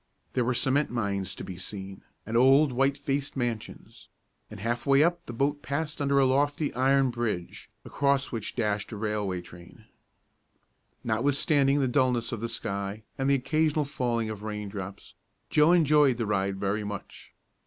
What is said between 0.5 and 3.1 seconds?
cement mines to be seen, and old white